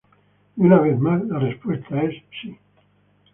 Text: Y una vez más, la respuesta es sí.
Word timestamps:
Y 0.57 0.61
una 0.63 0.79
vez 0.79 0.97
más, 0.99 1.23
la 1.27 1.37
respuesta 1.37 2.01
es 2.01 2.23
sí. 2.41 2.57